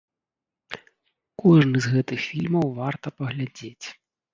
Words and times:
Кожны 1.45 1.77
з 1.89 1.95
гэтых 1.95 2.19
фільмаў 2.29 2.67
варта 2.83 3.07
паглядзець. 3.23 3.87